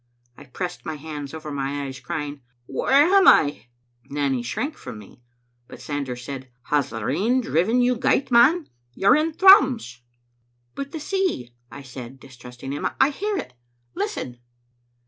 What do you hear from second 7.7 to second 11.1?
you gyte, man? You're in Thrums." "But the